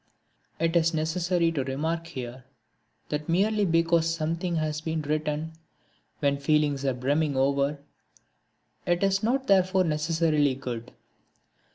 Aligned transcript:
It 0.59 0.75
is 0.75 0.95
necessary 0.95 1.51
to 1.51 1.63
remark 1.63 2.07
here 2.07 2.43
that 3.09 3.29
merely 3.29 3.65
because 3.65 4.11
something 4.11 4.55
has 4.55 4.81
been 4.81 5.03
written 5.03 5.51
when 6.21 6.39
feelings 6.39 6.83
are 6.85 6.95
brimming 6.95 7.37
over, 7.37 7.77
it 8.87 9.03
is 9.03 9.21
not 9.21 9.45
therefore 9.45 9.83
necessarily 9.83 10.55
good. 10.55 10.91